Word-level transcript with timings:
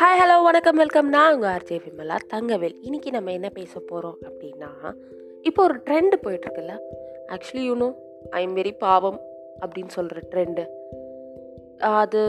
Hi 0.00 0.18
hello 0.20 0.42
வணக்கம் 0.42 0.76
welcome 0.76 1.08
நான் 1.08 1.34
உங்கள் 1.34 1.50
ஆர்ஜே 1.50 1.80
விமலா 1.84 2.16
தங்கவேல். 2.34 2.76
இன்னைக்கு 2.80 3.10
நம்ம 3.10 3.32
என்ன 3.32 3.48
பேச 3.48 3.80
போகிறோம் 3.80 4.18
அப்படின்னா 4.24 4.94
இப்போ 5.42 5.62
ஒரு 5.62 5.74
trend 5.74 6.12
போயிட்டுருக்குல்ல? 6.22 6.76
Actually 7.26 7.70
you know 7.70 7.94
I 8.30 8.42
am 8.42 8.56
very 8.56 8.78
பாவம் 8.78 9.20
அப்படின்னு 9.60 9.88
சொல்கிற 9.88 10.20
ட்ரெண்டு 10.30 10.64
அது 11.78 12.22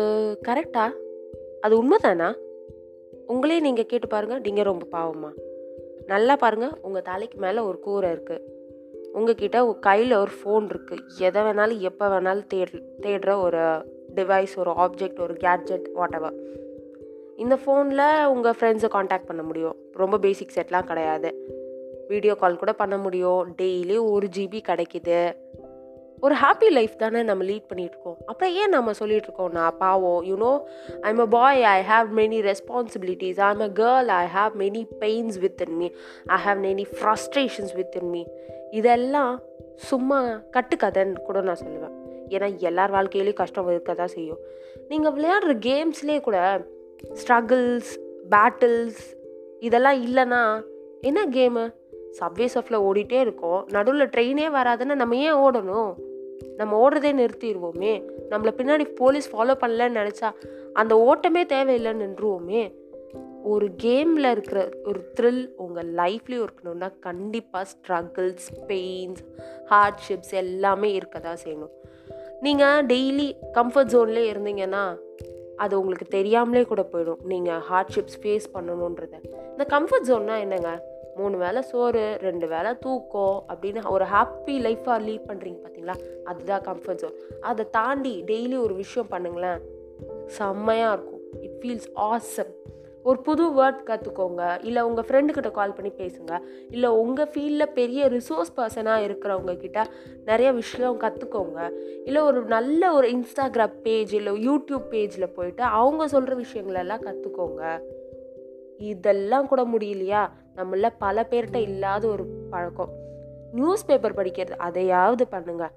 கரெக்டா 0.47 0.91
அது 1.61 1.83
உண்மைதானா? 1.83 2.33
உங்களே 3.27 3.59
நீங்கள் 3.59 3.85
கேட்டு 3.85 4.07
பாருங்கள் 4.07 4.39
நீங்கள் 4.39 4.63
ரொம்ப 4.63 4.85
பாவமா? 4.91 5.31
நல்லா 6.05 6.35
பாருங்கள் 6.35 6.77
உங்கள் 6.81 7.01
தலைக்கு 7.01 7.37
மேலே 7.37 7.59
ஒரு 7.59 7.79
கூரை 7.79 8.11
இருக்குது 8.11 8.52
உங்ககிட்ட 9.13 9.77
கையில் 9.81 10.13
ஒரு 10.13 10.31
ஃபோன் 10.39 10.65
இருக்குது 10.65 11.21
எதை 11.21 11.41
வேணாலும் 11.41 11.79
எப்போ 11.79 12.05
வேணாலும் 12.07 12.47
தேடு 12.53 12.79
தேடுற 13.01 13.41
ஒரு 13.41 13.61
டிவைஸ் 14.15 14.53
ஒரு 14.55 14.71
ஆப்ஜெக்ட் 14.71 15.19
ஒரு 15.19 15.33
கேட்ஜெட் 15.33 15.89
வாட் 15.93 16.13
எவர் 16.13 16.37
இந்த 17.35 17.55
ஃபோனில் 17.55 18.25
உங்கள் 18.25 18.55
ஃப்ரெண்ட்ஸை 18.59 18.87
காண்டாக்ட் 18.87 19.25
பண்ண 19.25 19.43
முடியும். 19.43 19.75
ரொம்ப 19.91 20.17
பேசிக் 20.17 20.53
செட்லாம் 20.55 20.85
கிடையாது. 20.85 21.29
வீடியோ 22.07 22.35
கால் 22.35 22.57
கூட 22.57 22.73
பண்ண 22.73 22.97
முடியும். 22.97 23.55
டெய்லி 23.61 23.97
ஒரு 24.11 24.27
ஜிபி 24.35 24.59
கிடைக்கிது. 24.67 25.19
ஒரு 26.23 26.35
ஹாப்பி 26.41 26.67
லைஃப் 26.69 26.93
தானே 26.97 27.21
நம்ம 27.23 27.43
லீட் 27.43 27.69
பண்ணிகிட்ருக்கோம் 27.69 27.91
இருக்கோம் 27.93 28.17
அப்புறம் 28.25 28.53
ஏன் 28.53 28.69
நம்ம 28.69 28.91
சொல்லிகிட்டு 28.99 29.27
இருக்கோம் 29.27 29.51
நான் 29.51 29.77
பாவம் 29.77 30.21
you know 30.23 30.51
I'm 31.01 31.19
a 31.19 31.25
boy 31.25 31.63
I 31.63 31.79
have 31.89 32.07
many 32.19 32.39
responsibilities 32.49 33.39
I'm 33.47 33.59
a 33.59 33.69
girl 33.79 34.09
I 34.17 34.25
have 34.35 34.53
many 34.61 34.83
pains 34.99 35.39
within 35.67 35.75
me 35.75 35.87
I 36.37 36.37
have 36.45 36.61
many 36.67 36.85
frustrations 36.93 37.73
within 38.01 38.09
me 38.09 38.23
இதெல்லாம் 38.71 39.33
சும்மா 39.89 40.19
கட்டுக்கதைன்னு 40.55 41.25
கூட 41.27 41.41
நான் 41.41 41.61
சொல்லுவேன். 41.65 41.95
ஏன்னா 42.29 42.47
எல்லார் 42.57 42.91
வாழ்க்கையிலையும் 42.91 43.41
கஷ்டம் 43.41 43.69
இருக்க 43.69 43.93
தான் 43.93 44.13
செய்யும். 44.17 44.41
நீங்கள் 44.89 45.15
விளையாடுற 45.17 45.53
கேம்ஸ்லேயே 45.67 46.21
கூட 46.21 46.37
ஸ்ட்ரகிள்ஸ் 47.21 47.91
பேட்டில்ஸ் 48.33 49.03
இதெல்லாம் 49.59 49.99
இல்லைன்னா 50.07 50.41
என்ன 51.01 51.25
கேமு 51.37 51.63
சப்வே 52.19 52.47
சஃபில் 52.55 52.83
ஓடிட்டே 52.87 53.19
இருக்கோம். 53.25 53.61
நடுவில் 53.71 54.11
ட்ரெயினே 54.15 54.47
வராதுன்னு 54.57 54.95
நம்ம 55.01 55.15
ஏன் 55.15 55.39
ஓடணும்? 55.45 55.91
நம்ம 56.57 56.89
ஓடுறதே 56.89 57.11
நிறுத்திடுவோமே 57.21 57.93
நம்மளை 58.29 58.51
பின்னாடி 58.57 58.95
போலீஸ் 58.95 59.35
ஃபாலோ 59.35 59.53
பண்ணலன்னு 59.61 59.99
நினச்சா 60.01 60.31
அந்த 60.73 60.95
ஓட்டமே 60.95 61.41
தேவையில்லைன்னு 61.53 62.05
நின்றுவோமே. 62.05 62.73
ஒரு 63.43 63.69
கேமில் 63.83 64.31
இருக்கிற 64.31 64.69
ஒரு 64.85 65.11
த்ரில் 65.19 65.49
உங்கள் 65.55 65.93
லைஃப்லேயும் 65.93 66.47
இருக்கணும்னா 66.47 66.93
கண்டிப்பாக 66.99 67.69
ஸ்ட்ரகிள்ஸ் 67.69 68.47
பெயின்ஸ் 68.67 69.21
ஹார்ட்ஷிப்ஸ் 69.69 70.31
எல்லாமே 70.31 70.93
இருக்க 70.93 71.19
தான் 71.19 71.37
செய்யணும் 71.43 71.73
நீங்கள் 72.41 72.85
டெய்லி 72.85 73.33
கம்ஃபர்ட் 73.53 73.93
ஜோன்லேயே 73.93 74.31
இருந்தீங்கன்னா 74.33 74.97
அது 75.55 75.79
உங்களுக்கு 75.79 76.05
தெரியாமலே 76.05 76.63
கூட 76.63 76.87
போயிடும். 76.91 77.23
நீங்கள் 77.23 77.61
ஹார்ட்ஷிப்ஸ் 77.71 78.17
ஃபேஸ் 78.21 78.47
பண்ணணுன்றத. 78.53 79.13
இந்த 79.49 79.65
கம்ஃபர்ட் 79.69 80.07
ஜோன்னா 80.07 80.39
என்னங்க? 80.39 80.92
மூணு 81.15 81.37
வேளை 81.37 81.61
சோறு 81.61 82.17
ரெண்டு 82.21 82.47
வேளை 82.47 82.77
தூக்கம் 82.79 83.43
அப்படின்னு 83.53 83.89
ஒரு 83.89 84.05
ஹாப்பி 84.05 84.55
லைஃப்பாக 84.65 85.03
லீட் 85.07 85.27
பண்ணுறீங்க 85.27 85.59
பார்த்தீங்களா 85.63 85.93
அதுதான் 86.23 86.61
கம்ஃபர்ட் 86.61 86.95
ஜோன் 86.95 87.13
அதை 87.41 87.69
தாண்டி 87.69 88.23
டெய்லி 88.27 88.61
ஒரு 88.61 88.73
விஷயம் 88.73 89.09
பண்ணுங்களேன். 89.11 89.59
செம்மையாக 90.25 90.93
இருக்கும். 90.93 91.21
இட் 91.41 91.57
ஃபீல்ஸ் 91.61 91.89
ஆசம் 91.93 92.51
ஒரு 93.03 93.19
புது 93.21 93.43
வேர்ட் 93.43 93.79
கற்றுக்கோங்க 93.85 94.63
இல்லை 94.63 94.81
உங்கள் 94.81 95.05
ஃப்ரெண்டுக்கிட்ட 95.07 95.51
கால் 95.51 95.73
பண்ணி 95.73 95.91
பேசுங்க. 95.91 96.39
இல்லை 96.69 96.89
உங்கள் 96.89 97.27
ஃபீல்டில் 97.27 97.65
பெரிய 97.65 98.07
ரிசோர்ஸ் 98.07 98.53
பர்சனாக 98.57 99.05
இருக்கிறவங்க 99.07 99.57
கிட்ட 99.57 99.87
நிறைய 100.25 100.51
விஷயம் 100.51 100.99
கற்றுக்கோங்க 100.99 101.71
இல்லை 102.05 102.21
ஒரு 102.21 102.41
நல்ல 102.43 102.93
ஒரு 102.93 103.07
இன்ஸ்டாகிராம் 103.07 103.81
பேஜ் 103.83 104.13
இல்லை 104.13 104.49
யூடியூப் 104.49 104.83
பேஜில் 104.89 105.33
போயிட்டு 105.33 105.63
அவங்க 105.63 106.07
சொல்கிற 106.07 106.35
விஷயங்களெல்லாம் 106.35 107.03
கற்றுக்கோங்க 107.03 107.79
இதெல்லாம் 108.77 109.47
கூட 109.47 109.63
முடியலையா? 109.63 110.29
நம்மள 110.55 110.89
பல 110.99 111.27
பேர்கிட்ட 111.29 111.55
இல்லாத 111.55 112.07
ஒரு 112.07 112.25
பழக்கம். 112.49 112.89
நியூஸ் 113.51 113.85
பேப்பர் 113.85 114.13
படிக்கிறது 114.13 114.51
அதையாவது 114.51 115.27
பண்ணுங்க. 115.27 115.71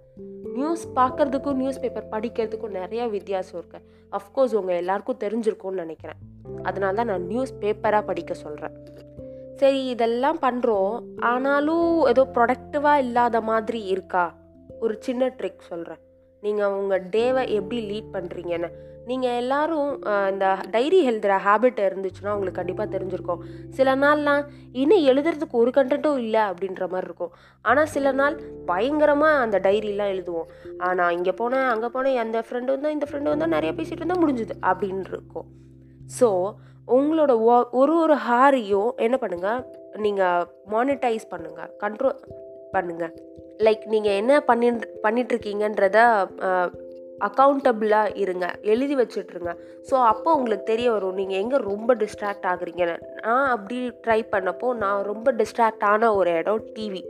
நியூஸ் 0.54 0.88
பார்க்கறதுக்கும் 0.94 1.54
நியூஸ் 1.54 1.80
பேப்பர் 1.80 2.08
படிக்கிறதுக்கும் 2.10 2.70
நிறைய 2.70 3.06
வித்தியாசம் 3.06 3.60
இருக்கு. 3.60 3.78
அஃப்கோர்ஸ் 4.12 4.54
உங்கள் 4.54 4.76
எல்லாருக்கும் 4.76 5.18
தெரிஞ்சிருக்கும்னு 5.24 5.70
நினைக்கிறேன். 5.70 6.16
அதனால 6.62 6.94
தான் 6.94 7.06
நான் 7.06 7.26
நியூஸ் 7.26 7.54
பேப்பராக 7.60 8.02
படிக்க 8.02 8.34
சொல்கிறேன் 8.34 8.84
சரி 9.54 9.84
இதெல்லாம் 9.84 10.38
பண்ணுறோம் 10.42 11.00
ஆனாலும் 11.16 12.04
ஏதோ 12.04 12.26
ப்ரொடக்டிவாக 12.34 12.98
இல்லாத 12.98 13.40
மாதிரி 13.40 13.84
இருக்கா? 13.84 14.34
ஒரு 14.80 14.96
சின்ன 15.00 15.28
ட்ரிக் 15.28 15.58
சொல்கிறேன் 15.58 15.98
நீங்கள் 16.46 16.74
உங்கள் 16.80 17.06
டேவை 17.14 17.44
எப்படி 17.58 17.80
லீட் 17.92 18.12
பண்ணுறீங்கன்னு 18.16 18.70
நீங்கள் 19.10 19.36
எல்லாரும் 19.40 19.90
இந்த 20.30 20.46
டைரி 20.72 20.98
எழுதுகிற 21.08 21.34
ஹேபிட் 21.44 21.78
இருந்துச்சுன்னா 21.88 22.32
உங்களுக்கு 22.36 22.58
கண்டிப்பாக 22.60 22.88
தெரிஞ்சிருக்கும். 22.94 23.42
சில 23.76 23.88
நாள்லாம் 24.02 24.42
இன்னும் 24.82 25.04
எழுதுறதுக்கு 25.10 25.60
ஒரு 25.62 25.70
கண்டென்ட்டும் 25.76 26.18
இல்லை 26.24 26.42
அப்படின்ற 26.50 26.84
மாதிரி 26.92 27.08
இருக்கும். 27.08 27.32
ஆனால் 27.64 27.92
சில 27.94 28.12
நாள் 28.20 28.36
பயங்கரமாக 28.70 29.42
அந்த 29.44 29.58
டைரிலாம் 29.66 30.12
எழுதுவோம். 30.14 30.48
ஆனால் 30.88 31.14
இங்கே 31.18 31.34
போனேன் 31.40 31.68
அங்கே 31.74 31.90
போனேன் 31.96 32.18
அந்த 32.24 32.40
ஃப்ரெண்டு 32.48 32.74
வந்தால் 32.74 32.96
இந்த 32.96 33.08
ஃப்ரெண்டு 33.10 33.32
வந்தால் 33.32 33.54
நிறைய 33.56 33.72
பேசிகிட்டு 33.78 34.02
இருந்தால் 34.02 34.22
முடிஞ்சுது 34.24 34.56
அப்படின்னு 34.70 35.04
இருக்கும். 35.12 35.46
ஸோ 36.18 36.30
உங்களோட 36.96 37.32
ஒரு 37.80 37.94
ஒரு 38.02 38.16
ஹாரியும் 38.28 38.90
என்ன 39.06 39.16
பண்ணுங்கள் 39.22 39.62
நீங்கள் 40.04 40.44
மானிட்டைஸ் 40.74 41.30
பண்ணுங்கள் 41.32 41.70
கண்ட்ரோல் 41.84 42.18
பண்ணுங்கள் 42.74 43.14
லைக் 43.66 43.84
நீங்கள் 43.94 44.18
என்ன 44.22 44.32
பண்ணி 44.48 44.68
பண்ணிகிட்ருக்கீங்கன்றத 45.04 45.98
அக்கௌண்டபிளாக 47.26 48.16
இருங்க. 48.22 48.46
எழுதி 48.72 48.94
வச்சுட்ருங்க. 48.98 49.52
ஸோ 49.88 49.94
அப்போ 50.10 50.28
உங்களுக்கு 50.38 50.66
தெரிய 50.70 50.88
வரும் 50.94 51.18
நீங்கள் 51.20 51.40
எங்கே 51.42 51.58
ரொம்ப 51.70 51.94
டிஸ்ட்ராக்ட் 52.02 52.48
ஆகுறீங்கன்னு 52.50 52.96
நான் 53.26 53.46
அப்படி 53.54 53.78
ட்ரை 54.04 54.18
பண்ணப்போ 54.34 54.68
நான் 54.82 55.06
ரொம்ப 55.10 55.32
டிஸ்ட்ராக்ட் 55.40 55.86
ஆன 55.92 56.10
ஒரு 56.18 56.32
இடம் 56.40 56.66
டிவி 56.76 57.02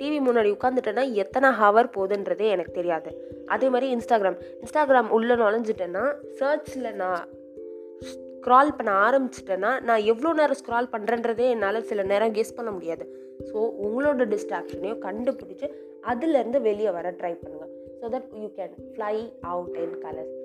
டிவி 0.00 0.18
முன்னாடி 0.26 0.50
உட்காந்துட்டேன்னா 0.56 1.04
எத்தனை 1.22 1.48
ஹவர் 1.60 1.92
போகுதுன்றதே 1.96 2.48
எனக்கு 2.54 2.72
தெரியாது. 2.80 3.10
அதே 3.54 3.68
மாதிரி 3.74 3.88
இன்ஸ்டாகிராம் 3.96 4.40
இன்ஸ்டாகிராம் 4.62 5.10
உள்ளே 5.18 5.34
நுழைஞ்சிட்டேன்னா 5.42 6.04
சர்ச்சில் 6.40 6.90
நான் 7.02 7.22
ஸ்க்ரால் 8.10 8.76
பண்ண 8.76 8.92
ஆரம்பிச்சிட்டேன்னா 9.06 9.72
நான் 9.88 10.06
எவ்வளோ 10.12 10.30
நேரம் 10.38 10.60
ஸ்க்ரால் 10.60 10.92
பண்ணுறன்றதே 10.94 11.46
என்னால் 11.56 11.86
சில 11.90 12.02
நேரம் 12.12 12.34
கெஸ் 12.38 12.56
பண்ண 12.56 12.70
முடியாது. 12.76 13.04
ஸோ 13.50 13.58
உங்களோட 13.86 14.26
டிஸ்ட்ராக்ஷனையும் 14.34 15.02
கண்டுபிடிச்சி 15.08 15.68
அதுலேருந்து 16.12 16.60
வெளியே 16.60 16.90
வர 16.90 17.14
ட்ரை 17.20 17.34
பண்ணுங்கள் 17.42 17.72
so 18.00 18.08
that 18.14 18.30
you 18.42 18.48
can 18.58 18.74
fly 18.94 19.14
out 19.42 19.76
in 19.76 19.98
colours 20.04 20.38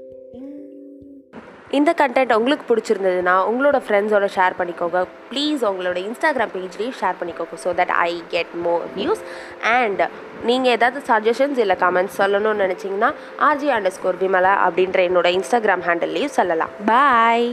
இந்த 1.78 1.92
கண்டென்ட் 1.92 2.34
உங்களுக்கு 2.34 2.66
பிடிச்சிருந்ததுன்னா 2.70 3.34
உங்களோட 3.50 3.78
ஃப்ரெண்ட்ஸோட 3.86 4.28
ஷேர் 4.36 4.54
பண்ணிக்கோங்க. 4.60 5.00
ப்ளீஸ் 5.32 5.64
உங்களோட 5.64 5.98
இன்ஸ்டாகிராம் 5.98 6.54
பேஜ்லேயும் 6.54 6.96
ஷேர் 7.00 7.18
பண்ணிக்கோங்க 7.20 7.56
so 7.64 7.72
that 7.80 7.94
I 7.96 8.14
get 8.30 8.54
more 8.56 8.84
views 8.96 9.24
and 9.62 10.02
நீங்கள் 10.46 10.72
ஏதாவது 10.72 11.00
சஜஷன்ஸ் 11.10 11.58
இல்லை 11.58 11.76
கமெண்ட்ஸ் 11.76 12.20
சொல்லணும்னு 12.22 12.66
நினச்சிங்கன்னா 12.66 13.10
ஆர்ஜி 13.50 13.72
அண்டர் 13.78 13.96
ஸ்கோர் 13.98 14.22
விமலா 14.24 14.54
அப்படின்ற 14.68 15.02
என்னோட 15.10 15.40
இன்ஸ்டாகிராம் 15.40 15.84
ஹேண்டில்லையும் 15.90 16.38
சொல்லலாம். 16.40 16.72
பாய் 16.86 17.50